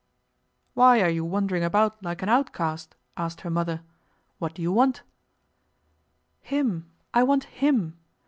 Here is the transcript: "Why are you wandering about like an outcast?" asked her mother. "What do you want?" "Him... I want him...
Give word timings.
"Why 0.73 0.99
are 1.03 1.11
you 1.11 1.23
wandering 1.23 1.63
about 1.63 2.01
like 2.01 2.23
an 2.23 2.27
outcast?" 2.29 2.95
asked 3.17 3.41
her 3.41 3.51
mother. 3.51 3.83
"What 4.39 4.55
do 4.55 4.63
you 4.63 4.71
want?" 4.71 5.03
"Him... 6.41 6.89
I 7.13 7.21
want 7.21 7.43
him... 7.43 7.99